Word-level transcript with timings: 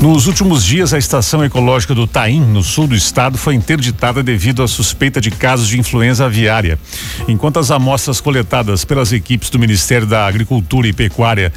Nos 0.00 0.26
últimos 0.26 0.62
dias, 0.62 0.92
a 0.92 0.98
estação 0.98 1.42
ecológica 1.42 1.94
do 1.94 2.06
Taim, 2.06 2.40
no 2.40 2.62
sul 2.62 2.86
do 2.86 2.94
estado, 2.94 3.38
foi 3.38 3.54
interditada 3.54 4.22
devido 4.22 4.62
à 4.62 4.68
suspeita 4.68 5.22
de 5.22 5.30
casos 5.30 5.68
de 5.68 5.80
influenza 5.80 6.26
aviária. 6.26 6.78
Enquanto 7.26 7.58
as 7.58 7.70
amostras 7.70 8.20
coletadas 8.20 8.84
pelas 8.84 9.10
equipes 9.10 9.48
do 9.48 9.58
Ministério 9.58 10.06
da 10.06 10.26
Agricultura 10.26 10.86
e 10.86 10.92
Pecuária 10.92 11.50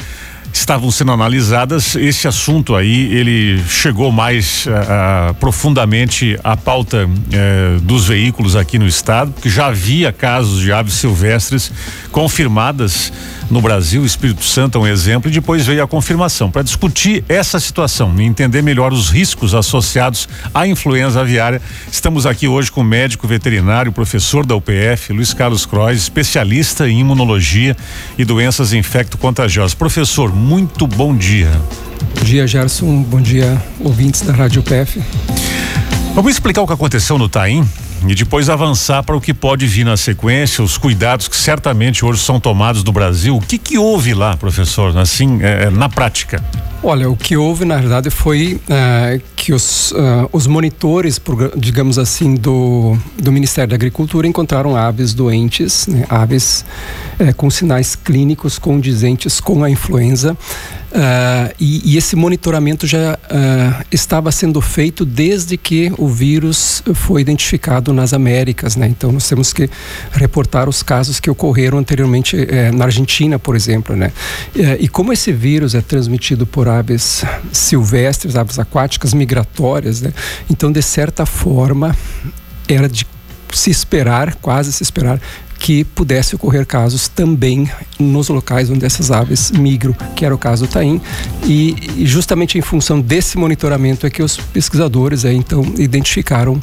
estavam 0.52 0.92
sendo 0.92 1.12
analisadas. 1.12 1.96
Esse 1.96 2.28
assunto 2.28 2.76
aí 2.76 3.14
ele 3.14 3.64
chegou 3.68 4.12
mais 4.12 4.66
uh, 4.66 5.34
profundamente 5.36 6.38
à 6.44 6.56
pauta 6.58 7.08
uh, 7.08 7.80
dos 7.82 8.08
veículos 8.08 8.56
aqui 8.56 8.78
no 8.80 8.88
estado, 8.88 9.32
porque 9.32 9.50
já 9.50 9.68
havia 9.68 10.12
casos 10.12 10.62
de 10.62 10.72
aves 10.72 10.94
silvestres 10.96 11.72
confirmadas 12.12 13.12
no 13.50 13.62
Brasil, 13.62 14.04
o 14.04 14.06
Espírito 14.06 14.44
Santo 14.44 14.78
é 14.78 14.82
um 14.82 14.88
exemplo, 14.88 15.30
e 15.30 15.34
depois 15.34 15.66
veio 15.66 15.84
a 15.84 15.88
confirmação. 15.88 16.52
Para 16.52 16.62
discutir 16.62 17.24
essa 17.28 17.60
situação 17.60 18.14
e 18.20 18.24
entender 18.24 18.62
melhor 18.62 18.94
os 18.94 19.10
riscos 19.10 19.56
associados 19.56 20.30
à 20.54 20.68
influenza 20.68 21.22
aviária, 21.22 21.60
estamos 21.92 22.28
aqui 22.28 22.48
hoje 22.48 22.72
com 22.72 22.82
o 22.82 22.84
médico 22.84 23.28
veterinário, 23.28 23.92
professor 23.92 24.46
da 24.46 24.56
UPF, 24.56 25.14
Luiz 25.14 25.34
Carlos 25.34 25.66
Croix, 25.66 25.98
especialista 25.98 26.88
em 26.88 27.00
imunologia 27.00 27.76
e 28.18 28.24
doenças 28.24 28.72
infecto-contagiosas. 28.72 29.74
Professor, 29.74 30.34
muito 30.40 30.88
bom 30.88 31.16
dia. 31.16 31.52
Bom 32.16 32.24
dia, 32.24 32.48
Gerson. 32.48 33.04
Bom 33.04 33.22
dia, 33.22 33.62
ouvintes 33.80 34.22
da 34.22 34.32
Rádio 34.32 34.62
UPF. 34.62 35.04
Vamos 36.16 36.32
explicar 36.32 36.62
o 36.62 36.68
que 36.68 36.74
aconteceu 36.74 37.18
no 37.18 37.28
Taim? 37.28 37.68
e 38.08 38.16
depois 38.16 38.50
avançar 38.50 39.04
para 39.04 39.16
o 39.16 39.20
que 39.20 39.34
pode 39.34 39.68
vir 39.68 39.84
na 39.84 39.98
sequência, 39.98 40.64
os 40.64 40.78
cuidados 40.78 41.28
que 41.28 41.36
certamente 41.36 42.06
hoje 42.06 42.22
são 42.22 42.40
tomados 42.40 42.82
no 42.82 42.94
Brasil. 42.94 43.36
O 43.36 43.42
que 43.42 43.58
que 43.58 43.78
houve 43.78 44.14
lá, 44.14 44.38
professor, 44.38 44.98
assim, 44.98 45.40
é, 45.42 45.66
é 45.66 45.70
na 45.70 45.90
prática? 45.90 46.42
Olha, 46.82 47.10
o 47.10 47.18
que 47.18 47.36
houve 47.36 47.66
na 47.66 47.76
verdade 47.76 48.10
foi 48.10 48.54
uh, 48.54 49.22
que 49.36 49.52
os, 49.52 49.92
uh, 49.92 50.30
os 50.32 50.48
monitores, 50.48 51.20
digamos 51.58 52.00
assim, 52.00 52.36
do, 52.36 52.98
do 53.18 53.34
Ministério 53.34 53.72
da 53.72 53.76
Agricultura 53.76 54.26
encontraram 54.26 54.78
aves 54.78 55.14
doentes, 55.14 55.88
né, 55.88 56.06
aves 56.08 56.64
uh, 57.20 57.36
com 57.36 57.50
sinais 57.50 57.98
clínicos 57.98 58.58
condizentes 58.58 59.42
com 59.42 59.62
a 59.62 59.70
influenza. 59.70 60.38
E, 61.60 61.94
e, 61.94 61.98
esse 61.98 62.16
monitoramento 62.16 62.88
já 62.88 63.16
estava 63.92 64.32
sendo 64.32 64.60
feito 64.60 65.06
desde 65.06 65.56
que 65.56 65.94
o 66.00 66.08
vírus 66.08 66.82
foi 66.96 67.22
identificado 67.22 67.94
nas 67.94 68.12
Américas, 68.12 68.76
né? 68.76 68.88
Então 68.88 69.12
nós 69.12 69.30
temos 69.30 69.54
que 69.54 69.70
reportar 70.12 70.68
os 70.68 70.82
casos 70.82 71.20
que 71.20 71.30
ocorreram 71.30 71.78
anteriormente 71.78 72.36
na 72.74 72.86
Argentina, 72.86 73.38
por 73.38 73.56
exemplo, 73.56 73.96
né? 73.96 74.12
E 74.80 74.88
como 74.88 75.14
esse 75.14 75.32
vírus 75.32 75.76
é 75.76 75.82
transmitido 75.82 76.48
por 76.48 76.68
aves 76.70 77.24
silvestres, 77.52 78.36
aves 78.36 78.60
aquáticas 78.60 79.14
migratórias, 79.14 80.02
né? 80.02 80.14
Então 80.50 80.72
de 80.72 80.82
certa 80.82 81.26
forma 81.26 81.96
era 82.68 82.88
de 82.88 83.06
se 83.52 83.72
esperar, 83.72 84.36
quase 84.36 84.72
se 84.72 84.84
esperar, 84.84 85.20
que 85.60 85.84
pudesse 85.84 86.36
ocorrer 86.36 86.66
casos 86.66 87.08
também 87.08 87.70
nos 88.00 88.30
locais 88.30 88.70
onde 88.70 88.86
essas 88.86 89.12
aves 89.12 89.52
migram, 89.52 89.94
que 90.16 90.26
era 90.26 90.34
o 90.34 90.38
caso 90.38 90.66
do 90.66 90.72
Taim, 90.72 91.02
e, 91.44 92.06
justamente 92.06 92.58
em 92.58 92.62
função 92.62 93.00
desse 93.02 93.38
monitoramento 93.38 94.08
é 94.08 94.10
que 94.10 94.24
os 94.24 94.38
pesquisadores 94.38 95.26
é, 95.26 95.34
então 95.34 95.62
identificaram 95.78 96.62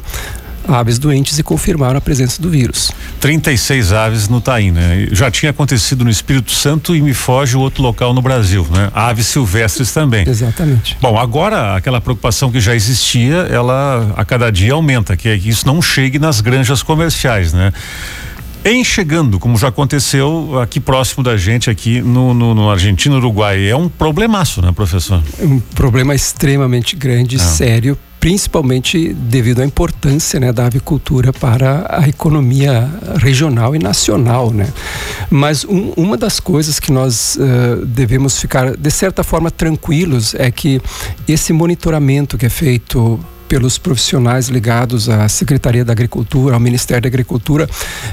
aves 0.67 0.99
doentes 0.99 1.37
e 1.39 1.43
confirmaram 1.43 1.97
a 1.97 2.01
presença 2.01 2.41
do 2.41 2.49
vírus. 2.49 2.91
36 3.19 3.93
aves 3.93 4.29
no 4.29 4.41
Taim, 4.41 4.71
né? 4.71 5.07
Já 5.11 5.31
tinha 5.31 5.49
acontecido 5.49 6.03
no 6.03 6.09
Espírito 6.09 6.51
Santo 6.51 6.95
e 6.95 7.01
me 7.01 7.13
foge 7.13 7.55
o 7.55 7.59
outro 7.59 7.81
local 7.81 8.13
no 8.13 8.21
Brasil, 8.21 8.67
né? 8.69 8.89
Aves 8.93 9.27
silvestres 9.27 9.91
também. 9.91 10.27
Exatamente. 10.27 10.97
Bom, 11.01 11.17
agora 11.17 11.75
aquela 11.75 12.01
preocupação 12.01 12.51
que 12.51 12.59
já 12.59 12.75
existia, 12.75 13.47
ela 13.49 14.13
a 14.15 14.25
cada 14.25 14.51
dia 14.51 14.73
aumenta, 14.73 15.15
que 15.15 15.29
é 15.29 15.37
que 15.37 15.49
isso 15.49 15.65
não 15.65 15.81
chegue 15.81 16.19
nas 16.19 16.41
granjas 16.41 16.83
comerciais, 16.83 17.53
né? 17.53 17.71
Em 18.65 18.83
chegando, 18.83 19.39
como 19.39 19.57
já 19.57 19.69
aconteceu 19.69 20.59
aqui 20.59 20.79
próximo 20.79 21.23
da 21.23 21.37
gente, 21.37 21.69
aqui 21.69 22.01
no, 22.01 22.33
no, 22.33 22.53
no 22.53 22.69
Argentina, 22.69 23.15
Uruguai, 23.15 23.65
é 23.65 23.75
um 23.75 23.87
problemaço, 23.87 24.61
né, 24.61 24.73
professor? 24.73 25.23
É 25.39 25.45
um 25.45 25.59
problema 25.59 26.13
extremamente 26.13 26.93
grande, 26.93 27.37
é. 27.37 27.39
sério, 27.39 27.97
principalmente 28.19 29.13
devido 29.13 29.61
à 29.61 29.65
importância 29.65 30.39
né, 30.39 30.51
da 30.51 30.65
avicultura 30.65 31.31
para 31.31 31.85
a 31.89 32.07
economia 32.07 32.89
regional 33.17 33.75
e 33.75 33.79
nacional. 33.79 34.51
Né? 34.51 34.67
Mas 35.29 35.63
um, 35.63 35.93
uma 35.95 36.17
das 36.17 36.39
coisas 36.39 36.79
que 36.79 36.91
nós 36.91 37.37
uh, 37.37 37.85
devemos 37.85 38.39
ficar, 38.39 38.75
de 38.75 38.91
certa 38.91 39.23
forma, 39.23 39.51
tranquilos 39.51 40.33
é 40.35 40.49
que 40.51 40.81
esse 41.27 41.53
monitoramento 41.53 42.37
que 42.37 42.45
é 42.45 42.49
feito 42.49 43.19
pelos 43.47 43.77
profissionais 43.77 44.49
ligados 44.49 45.09
à 45.09 45.27
Secretaria 45.29 45.83
da 45.83 45.93
Agricultura, 45.93 46.55
ao 46.55 46.59
Ministério 46.59 47.03
da 47.03 47.07
Agricultura, 47.07 47.69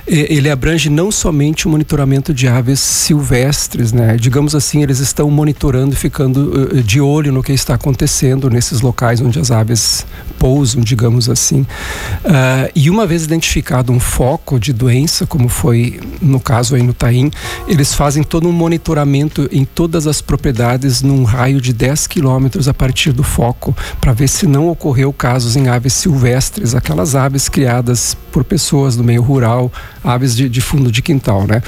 ele 0.07 0.51
abrange 0.51 0.89
não 0.89 1.11
somente 1.11 1.67
o 1.67 1.71
monitoramento 1.71 2.33
de 2.33 2.49
aves 2.49 2.81
silvestres, 2.81 3.93
né? 3.93 4.17
Digamos 4.17 4.55
assim, 4.55 4.83
eles 4.83 4.99
estão 4.99 5.31
monitorando 5.31 5.97
ficando 5.97 6.71
eh, 6.79 6.83
de 6.83 7.01
olho 7.01 7.33
no 7.33 7.43
que 7.43 7.53
está 7.53 7.75
acontecendo 7.75 8.51
nesses 8.51 8.81
locais 8.81 9.21
onde 9.21 9.39
as 9.39 9.51
aves 9.51 10.07
pousam, 10.39 10.83
digamos 10.83 11.29
assim. 11.29 11.63
Uh, 11.63 12.71
e 12.75 12.91
uma 12.91 13.07
vez 13.07 13.25
identificado 13.25 13.93
um 13.93 14.01
foco 14.01 14.59
de 14.59 14.73
doença, 14.73 15.27
como 15.27 15.49
foi 15.49 16.01
no 16.21 16.39
caso 16.39 16.75
aí 16.75 16.83
no 16.83 16.93
Taim, 16.93 17.31
eles 17.67 17.95
fazem 17.95 18.23
todo 18.23 18.49
um 18.49 18.53
monitoramento 18.53 19.49
em 19.51 19.65
todas 19.65 20.07
as 20.07 20.21
propriedades 20.21 21.03
num 21.03 21.25
raio 21.25 21.61
de 21.61 21.73
10 21.73 22.07
quilômetros 22.07 22.69
a 22.69 22.75
partir 22.75 23.13
do 23.13 23.23
foco, 23.23 23.75
para 24.01 24.13
ver 24.13 24.29
se 24.29 24.47
não 24.47 24.69
ocorreu 24.69 25.13
casos 25.25 25.57
em 25.57 25.69
aves 25.69 25.95
silvestres, 25.95 26.75
aquelas 26.75 27.15
aves 27.15 27.49
criadas 27.49 28.15
por 28.31 28.45
pessoas 28.45 28.95
do 28.95 29.03
meio 29.03 29.23
rural, 29.23 29.73
aves 30.05 30.37
de, 30.37 30.51
de 30.51 30.61
fundo 30.61 30.93
de 30.93 31.01
quintal, 31.01 31.47
né? 31.47 31.63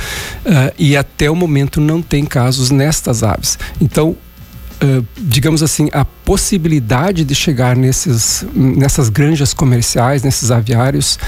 Uh, 0.44 0.74
e 0.78 0.94
até 0.94 1.30
o 1.30 1.34
momento 1.34 1.80
não 1.80 2.02
tem 2.02 2.26
casos 2.26 2.70
nestas 2.70 3.22
aves. 3.22 3.58
Então, 3.80 4.14
Uh, 4.82 5.04
digamos 5.16 5.62
assim, 5.62 5.88
a 5.92 6.04
possibilidade 6.04 7.24
de 7.24 7.34
chegar 7.34 7.74
nesses, 7.74 8.44
nessas 8.54 9.08
granjas 9.08 9.54
comerciais, 9.54 10.22
nesses 10.22 10.50
aviários, 10.50 11.18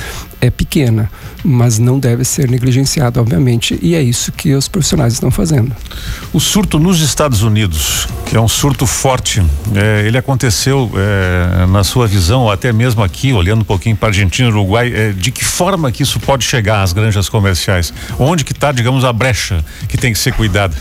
é 0.41 0.51
pequena, 0.51 1.11
mas 1.43 1.79
não 1.79 1.99
deve 1.99 2.25
ser 2.25 2.51
negligenciada, 2.51 3.21
obviamente, 3.21 3.79
e 3.83 3.95
é 3.95 4.03
isso 4.03 4.31
que 4.33 4.55
os 4.55 4.69
profissionais 4.69 5.15
estão 5.15 5.31
fazendo. 5.31 5.75
O 6.33 6.39
surto 6.39 6.79
nos 6.79 7.01
Estados 7.01 7.43
Unidos, 7.43 8.07
que 8.27 8.37
é 8.37 8.41
um 8.41 8.49
surto 8.49 8.87
forte, 8.87 9.43
é, 9.75 10.07
ele 10.07 10.19
aconteceu, 10.19 10.91
é, 10.95 11.67
na 11.67 11.83
sua 11.83 12.07
visão, 12.07 12.51
até 12.51 12.73
mesmo 12.73 13.03
aqui, 13.03 13.33
olhando 13.33 13.63
um 13.63 13.65
pouquinho 13.65 13.97
para 13.97 14.09
Argentina 14.09 14.49
e 14.49 14.53
Uruguai, 14.53 14.93
é, 14.95 15.13
de 15.13 15.31
que 15.31 15.45
forma 15.45 15.91
que 15.91 16.03
isso 16.03 16.21
pode 16.21 16.45
chegar 16.45 16.83
às 16.83 16.93
granjas 16.93 17.29
comerciais? 17.29 17.93
Onde 18.19 18.45
que 18.45 18.53
está, 18.53 18.71
digamos, 18.73 19.05
a 19.05 19.13
brecha 19.13 19.65
que 19.89 19.97
tem 19.97 20.13
que 20.13 20.19
ser 20.19 20.33
cuidada? 20.35 20.77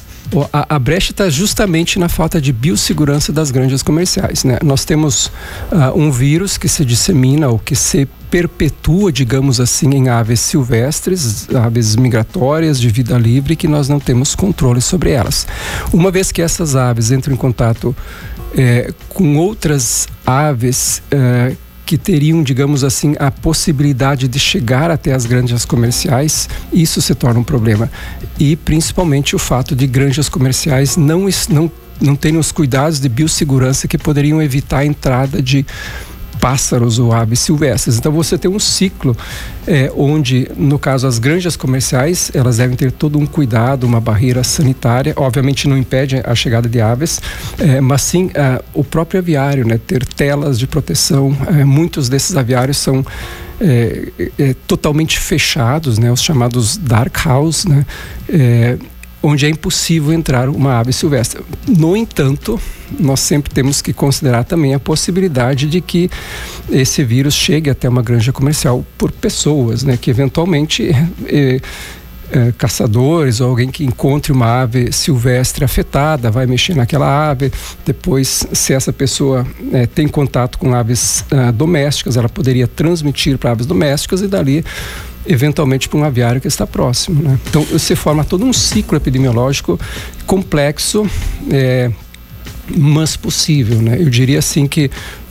A, 0.51 0.75
a, 0.75 0.79
brecha 0.79 1.11
está 1.11 1.29
justamente 1.29 1.97
na 1.97 2.09
falta 2.09 2.41
de 2.41 2.51
biossegurança 2.51 3.31
das 3.31 3.49
granjas 3.49 3.81
comerciais. 3.81 4.43
Né? 4.43 4.59
Nós 4.63 4.83
temos 4.83 5.27
uh, 5.71 5.95
um 5.95 6.11
vírus 6.11 6.57
que 6.57 6.67
se 6.67 6.83
dissemina 6.83 7.47
ou 7.47 7.57
que 7.57 7.75
se 7.75 8.07
perpetua, 8.29 9.11
digamos 9.11 9.59
assim, 9.59 9.89
em 9.93 10.09
aves 10.09 10.41
silvestres, 10.41 11.47
aves 11.55 11.95
migratórias 11.95 12.79
de 12.79 12.89
vida 12.89 13.17
livre, 13.17 13.55
que 13.55 13.67
nós 13.67 13.88
não 13.88 13.99
temos 13.99 14.35
controle 14.35 14.81
sobre 14.81 15.11
elas. 15.11 15.47
Uma 15.93 16.11
vez 16.11 16.31
que 16.31 16.41
essas 16.41 16.75
aves 16.75 17.09
entram 17.09 17.33
em 17.33 17.38
contato 17.38 17.95
é, 18.55 18.91
com 19.09 19.38
outras 19.38 20.07
aves 20.25 21.01
é, 21.09 21.55
que 21.87 21.97
teriam, 21.97 22.43
digamos 22.43 22.83
assim, 22.83 23.15
a 23.17 23.31
possibilidade 23.31 24.27
de 24.27 24.37
chegar 24.37 24.91
até 24.91 25.13
as 25.13 25.25
granjas 25.25 25.63
comerciais, 25.63 26.49
isso 26.71 27.01
se 27.01 27.15
torna 27.15 27.39
um 27.39 27.45
problema. 27.45 27.89
E 28.37 28.57
principalmente 28.57 29.37
o 29.37 29.39
fato 29.39 29.73
de 29.73 29.87
granjas 29.87 30.27
comerciais 30.27 30.97
não, 30.97 31.29
não, 31.49 31.71
não 32.01 32.13
terem 32.13 32.37
os 32.37 32.51
cuidados 32.51 32.99
de 32.99 33.07
biossegurança 33.07 33.87
que 33.87 33.97
poderiam 33.97 34.41
evitar 34.41 34.79
a 34.79 34.85
entrada 34.85 35.41
de 35.41 35.65
pássaros 36.39 37.00
ou 37.00 37.13
aves 37.13 37.39
silvestres. 37.39 37.98
Então 37.98 38.12
você 38.12 38.38
tem 38.38 38.50
um 38.50 38.60
ciclo 38.60 39.16
é, 39.66 39.92
onde, 39.95 40.50
no 40.56 40.80
caso, 40.80 41.06
as 41.07 41.19
granjas 41.19 41.56
comerciais, 41.56 42.31
elas 42.34 42.57
devem 42.57 42.75
ter 42.75 42.92
todo 42.92 43.19
um 43.19 43.25
cuidado, 43.25 43.86
uma 43.86 44.00
barreira 44.00 44.44
sanitária. 44.44 45.13
Obviamente 45.18 45.68
não 45.68 45.78
impede 45.78 46.22
a 46.24 46.34
chegada 46.34 46.69
de 46.69 46.80
aves, 46.80 47.22
é, 47.57 47.81
mas 47.81 48.01
sim 48.01 48.30
é, 48.34 48.62
o 48.74 48.84
próprio 48.84 49.19
aviário, 49.19 49.66
né, 49.66 49.80
ter 49.86 50.06
telas 50.06 50.57
de 50.57 50.68
proteção. 50.68 51.36
É, 51.48 51.63
muitos 51.66 52.07
desses 52.10 52.36
aviários 52.36 52.78
são 52.78 53.06
é, 53.60 54.10
é, 54.38 54.56
totalmente 54.68 55.19
fechados, 55.19 55.98
né, 55.98 56.12
os 56.12 56.22
chamados 56.22 56.78
dark 56.78 57.18
house, 57.25 57.66
né, 57.66 57.86
onde 59.27 59.45
é 59.45 59.50
impossível 59.50 60.13
entrar 60.13 60.47
uma 60.47 60.79
ave 60.79 60.94
silvestre. 60.94 61.41
No 61.68 61.97
entanto, 61.97 62.57
nós 62.97 63.19
sempre 63.19 63.53
temos 63.53 63.81
que 63.81 63.91
considerar 63.91 64.45
também 64.45 64.74
a 64.74 64.79
possibilidade 64.79 65.68
de 65.68 65.81
que 65.81 66.09
esse 66.71 67.03
vírus 67.03 67.33
chegue 67.33 67.69
até 67.69 67.89
uma 67.89 68.01
granja 68.01 68.31
comercial 68.31 68.85
por 68.97 69.12
pessoas, 69.12 69.83
né, 69.83 69.97
que 69.97 70.09
eventualmente 70.09 70.95
eh, 71.25 71.59
eh, 72.31 72.53
caçadores 72.57 73.41
ou 73.41 73.50
alguém 73.50 73.69
que 73.69 73.83
encontre 73.83 74.31
uma 74.31 74.62
ave 74.62 74.94
silvestre 74.94 75.65
afetada, 75.65 76.31
vai 76.31 76.45
mexer 76.45 76.74
naquela 76.74 77.29
ave. 77.29 77.51
Depois, 77.85 78.47
se 78.53 78.74
essa 78.74 78.94
pessoa 78.94 79.45
eh, 79.74 79.88
tem 79.88 80.07
contato 80.07 80.57
com 80.57 80.74
aves 80.74 81.25
ah, 81.31 81.51
domésticas, 81.51 82.15
ela 82.15 82.29
poderia 82.29 82.65
transmitir 82.65 83.38
para 83.38 83.51
aves 83.51 83.65
domésticas 83.65 84.21
e 84.21 84.27
dali 84.27 84.63
eventualmente 85.27 85.89
para 85.89 86.00
um 86.00 86.03
aviário 86.03 86.41
que 86.41 86.47
está 86.47 86.65
próximo. 86.65 87.21
Né? 87.21 87.39
Então, 87.50 87.63
você 87.63 87.95
forma 87.95 88.24
todo 88.24 88.45
um 88.45 88.53
ciclo 88.53 88.97
epidemiológico 88.97 89.79
complexo, 90.25 91.09
é, 91.51 91.91
mas 92.75 93.15
possível. 93.15 93.81
Né? 93.81 93.97
Eu 94.00 94.09
diria 94.09 94.39
assim 94.39 94.68
que 94.68 94.89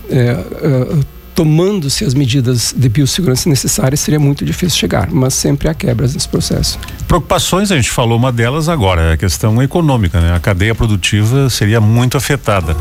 é, 0.08 0.16
é, 0.18 0.96
tomando-se 1.36 2.02
as 2.02 2.14
medidas 2.14 2.74
de 2.74 2.88
biossegurança 2.88 3.46
necessárias, 3.48 4.00
seria 4.00 4.18
muito 4.18 4.42
difícil 4.42 4.78
chegar, 4.78 5.10
mas 5.10 5.34
sempre 5.34 5.68
há 5.68 5.74
quebras 5.74 6.14
nesse 6.14 6.26
processo. 6.26 6.78
Preocupações, 7.06 7.70
a 7.70 7.76
gente 7.76 7.90
falou 7.90 8.16
uma 8.16 8.32
delas 8.32 8.70
agora, 8.70 9.10
é 9.10 9.12
a 9.12 9.16
questão 9.18 9.62
econômica, 9.62 10.18
né? 10.18 10.34
A 10.34 10.40
cadeia 10.40 10.74
produtiva 10.74 11.50
seria 11.50 11.78
muito 11.78 12.16
afetada. 12.16 12.74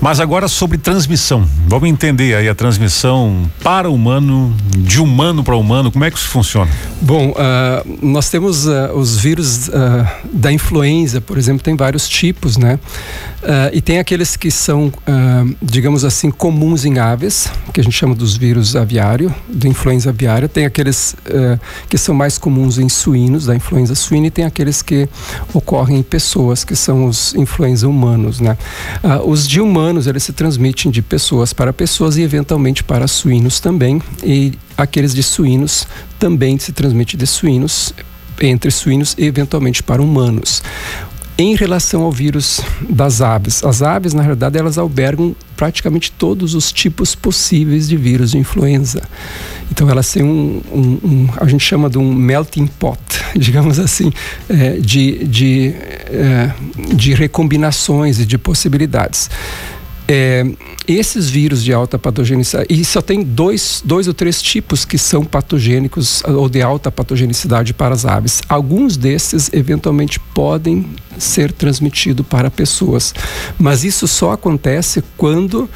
Mas 0.00 0.20
agora 0.20 0.46
sobre 0.46 0.78
transmissão. 0.78 1.44
Vamos 1.66 1.88
entender 1.88 2.36
aí 2.36 2.48
a 2.48 2.54
transmissão 2.54 3.50
para 3.64 3.90
humano, 3.90 4.54
de 4.76 5.00
humano 5.00 5.42
para 5.42 5.56
humano, 5.56 5.90
como 5.90 6.04
é 6.04 6.10
que 6.10 6.16
isso 6.16 6.28
funciona? 6.28 6.70
Bom, 7.02 7.30
uh, 7.30 7.98
nós 8.00 8.30
temos 8.30 8.66
uh, 8.66 8.92
os 8.94 9.18
vírus 9.18 9.66
uh, 9.68 9.72
da 10.32 10.52
influenza, 10.52 11.20
por 11.20 11.36
exemplo, 11.36 11.64
tem 11.64 11.74
vários 11.76 12.08
tipos, 12.08 12.56
né? 12.56 12.78
e 13.72 13.80
tem 13.80 13.98
aqueles 14.00 14.36
que 14.36 14.50
são, 14.50 14.92
digamos 15.62 16.04
assim, 16.04 16.28
comuns 16.28 16.84
em 16.84 16.98
aves, 16.98 17.50
que 17.72 17.80
a 17.80 17.84
gente 17.84 17.96
chama 17.96 18.14
dos 18.14 18.36
vírus 18.36 18.74
aviário, 18.74 19.32
da 19.48 19.68
influenza 19.68 20.10
aviária. 20.10 20.48
Tem 20.48 20.66
aqueles 20.66 21.14
que 21.88 21.96
são 21.96 22.14
mais 22.14 22.36
comuns 22.36 22.78
em 22.78 22.88
suínos, 22.88 23.46
da 23.46 23.54
influenza 23.54 23.94
suína, 23.94 24.26
e 24.26 24.30
tem 24.30 24.44
aqueles 24.44 24.82
que 24.82 25.08
ocorrem 25.54 25.98
em 25.98 26.02
pessoas, 26.02 26.64
que 26.64 26.74
são 26.74 27.06
os 27.06 27.32
influenza 27.36 27.88
humanos, 27.88 28.40
né? 28.40 28.58
os 29.24 29.46
de 29.46 29.60
humanos 29.60 29.87
humanos 29.88 30.06
eles 30.06 30.22
se 30.22 30.34
transmitem 30.34 30.92
de 30.92 31.00
pessoas 31.00 31.54
para 31.54 31.72
pessoas 31.72 32.18
e 32.18 32.22
eventualmente 32.22 32.84
para 32.84 33.08
suínos 33.08 33.58
também. 33.58 34.02
E 34.22 34.52
aqueles 34.76 35.14
de 35.14 35.22
suínos 35.22 35.86
também 36.18 36.58
se 36.58 36.72
transmitem 36.72 37.18
de 37.18 37.26
suínos 37.26 37.94
entre 38.40 38.70
suínos 38.70 39.14
e 39.16 39.24
eventualmente 39.24 39.82
para 39.82 40.02
humanos. 40.02 40.62
Em 41.38 41.54
relação 41.54 42.02
ao 42.02 42.12
vírus 42.12 42.60
das 42.90 43.22
aves, 43.22 43.64
as 43.64 43.80
aves, 43.80 44.12
na 44.12 44.22
realidade, 44.22 44.58
elas 44.58 44.76
albergam 44.76 45.34
praticamente 45.56 46.12
todos 46.12 46.54
os 46.54 46.70
tipos 46.70 47.14
possíveis 47.14 47.88
de 47.88 47.96
vírus 47.96 48.32
de 48.32 48.38
influenza. 48.38 49.02
Então, 49.70 49.88
elas 49.88 50.12
têm 50.12 50.22
um, 50.22 50.60
um, 50.70 50.80
um 51.04 51.28
a 51.36 51.46
gente 51.46 51.64
chama 51.64 51.88
de 51.88 51.96
um 51.96 52.12
melting 52.12 52.66
pot, 52.66 53.00
digamos 53.38 53.78
assim, 53.78 54.12
é, 54.48 54.72
de, 54.78 55.24
de, 55.26 55.74
é, 56.10 56.52
de 56.92 57.14
recombinações 57.14 58.18
e 58.18 58.26
de 58.26 58.36
possibilidades. 58.36 59.30
É, 60.10 60.42
esses 60.86 61.28
vírus 61.28 61.62
de 61.62 61.70
alta 61.70 61.98
patogenicidade, 61.98 62.66
e 62.70 62.82
só 62.82 63.02
tem 63.02 63.22
dois, 63.22 63.82
dois 63.84 64.08
ou 64.08 64.14
três 64.14 64.40
tipos 64.40 64.86
que 64.86 64.96
são 64.96 65.22
patogênicos 65.22 66.22
ou 66.24 66.48
de 66.48 66.62
alta 66.62 66.90
patogenicidade 66.90 67.74
para 67.74 67.94
as 67.94 68.06
aves. 68.06 68.40
Alguns 68.48 68.96
desses 68.96 69.52
eventualmente 69.52 70.18
podem 70.18 70.86
ser 71.18 71.52
transmitidos 71.52 72.26
para 72.26 72.50
pessoas, 72.50 73.14
mas 73.58 73.84
isso 73.84 74.08
só 74.08 74.32
acontece 74.32 75.04
quando 75.16 75.68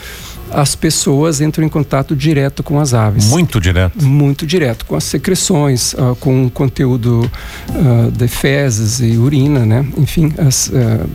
as 0.51 0.75
pessoas 0.75 1.41
entram 1.41 1.65
em 1.65 1.69
contato 1.69 2.15
direto 2.15 2.63
com 2.63 2.79
as 2.79 2.95
aves. 2.95 3.27
Muito 3.27 3.61
direto. 3.61 4.03
Muito 4.03 4.47
direto, 4.47 4.85
com 4.85 4.95
as 4.95 5.05
secreções, 5.05 5.95
uh, 5.95 6.17
com 6.21 6.49
conteúdo 6.49 7.31
uh, 7.71 8.11
de 8.11 8.29
fezes 8.29 9.01
e 9.01 9.17
urina, 9.17 9.65
né? 9.67 9.87
Enfim, 9.97 10.33
as. 10.39 10.69
Uh, 10.69 11.09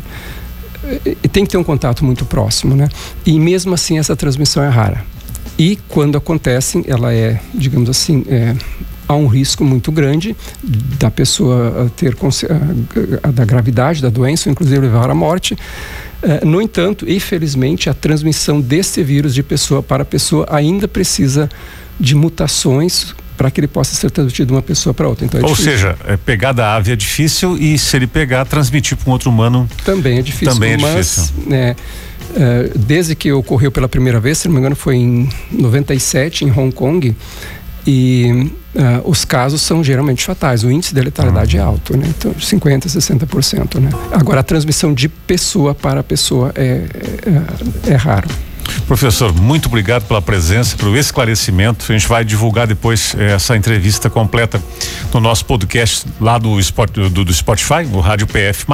tem 1.31 1.45
que 1.45 1.51
ter 1.51 1.57
um 1.57 1.63
contato 1.63 2.04
muito 2.04 2.25
próximo, 2.25 2.75
né? 2.75 2.89
E 3.25 3.39
mesmo 3.39 3.74
assim 3.74 3.98
essa 3.98 4.16
transmissão 4.16 4.63
é 4.63 4.69
rara. 4.69 5.04
E 5.57 5.78
quando 5.88 6.18
acontece, 6.18 6.84
ela 6.88 7.13
é, 7.13 7.39
digamos 7.54 7.89
assim, 7.89 8.24
é, 8.30 8.56
há 9.07 9.16
um 9.16 9.28
risco 9.28 9.63
muito 9.63 9.92
grande 9.92 10.36
da 11.00 11.10
pessoa 11.10 11.92
ter 11.95 12.16
a, 12.16 13.28
a, 13.28 13.31
da 13.31 13.45
gravidade 13.45 14.01
da 14.01 14.10
doença, 14.10 14.50
inclusive 14.50 14.80
levar 14.80 15.10
à 15.10 15.16
morte. 15.16 15.57
É, 16.22 16.45
no 16.45 16.62
entanto, 16.62 17.10
infelizmente, 17.10 17.90
a 17.90 17.94
transmissão 17.94 18.60
desse 18.60 19.04
vírus 19.04 19.33
de 19.33 19.42
pessoa 19.42 19.81
para 19.81 20.06
pessoa 20.06 20.45
ainda 20.50 20.88
precisa 20.88 21.50
de 22.00 22.16
mutações 22.16 23.16
para 23.38 23.51
que 23.51 23.60
ele 23.60 23.68
possa 23.68 23.95
ser 23.95 24.10
transmitido 24.10 24.48
de 24.48 24.54
uma 24.54 24.62
pessoa 24.62 24.94
para 24.94 25.07
outra. 25.07 25.25
Então, 25.25 25.39
é 25.39 25.44
Ou 25.44 25.51
difícil. 25.51 25.72
seja, 25.72 25.95
é, 26.06 26.18
pegar 26.18 26.51
da 26.51 26.75
ave 26.75 26.92
é 26.92 26.95
difícil 26.95 27.56
e 27.57 27.78
se 27.78 27.95
ele 27.95 28.07
pegar, 28.07 28.44
transmitir 28.45 28.98
para 28.98 29.10
um 29.10 29.13
outro 29.13 29.30
humano 29.30 29.69
também 29.86 30.18
é 30.18 30.22
difícil. 30.22 30.54
Também 30.54 30.74
é 30.74 30.78
mas, 30.78 31.31
difícil. 31.31 31.54
É, 31.54 31.75
é, 32.36 32.72
desde 32.75 33.16
que 33.16 33.31
ocorreu 33.31 33.72
pela 33.72 33.88
primeira 33.88 34.19
vez, 34.19 34.39
se 34.39 34.48
não 34.48 34.56
me 34.56 34.60
engano, 34.60 34.75
foi 34.75 34.95
em 34.95 35.30
97 35.51 36.45
em 36.45 36.51
Hong 36.51 36.74
Kong. 36.74 37.16
E 37.89 38.51
uh, 38.75 39.10
os 39.10 39.24
casos 39.24 39.62
são 39.62 39.81
geralmente 39.81 40.22
fatais. 40.25 40.62
O 40.66 40.69
índice 40.69 40.94
de 40.94 41.00
letalidade 41.00 41.56
uhum. 41.56 41.63
é 41.63 41.66
alto, 41.66 41.95
né? 41.95 42.06
Então, 42.10 42.33
50%, 42.33 42.86
60%. 42.86 43.80
Né? 43.80 43.90
Agora, 44.12 44.42
a 44.42 44.44
transmissão 44.44 44.94
de 44.94 45.07
pessoa 45.07 45.74
para 45.74 46.04
pessoa 46.04 46.51
é, 46.54 46.83
é, 47.86 47.92
é 47.94 47.95
raro. 47.95 48.28
Professor, 48.86 49.34
muito 49.34 49.68
obrigado 49.68 50.06
pela 50.08 50.22
presença, 50.22 50.78
pelo 50.78 50.98
esclarecimento. 50.98 51.86
A 51.90 51.94
gente 51.94 52.08
vai 52.08 52.24
divulgar 52.24 52.68
depois 52.68 53.16
eh, 53.18 53.34
essa 53.34 53.56
entrevista 53.56 54.10
completa 54.10 54.62
no 55.14 55.20
nosso 55.20 55.46
podcast 55.46 56.06
lá 56.20 56.38
do, 56.38 56.58
do, 57.10 57.26
do 57.26 57.34
Spotify, 57.34 57.88
o 57.92 58.00
Rádio 58.00 58.28
PF. 58.28 58.66